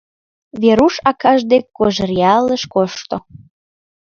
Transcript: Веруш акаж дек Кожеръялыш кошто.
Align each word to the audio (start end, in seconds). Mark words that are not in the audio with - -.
Веруш 0.61 0.95
акаж 1.09 1.39
дек 1.51 1.65
Кожеръялыш 1.77 2.63
кошто. 2.73 3.17